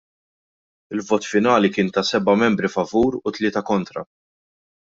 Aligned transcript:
Il-vot 0.95 1.27
finali 1.33 1.71
kien 1.75 1.91
ta' 1.95 2.07
seba' 2.11 2.39
membri 2.43 2.73
favur 2.77 3.11
u 3.25 3.27
tlieta 3.35 3.61
kontra. 3.69 4.01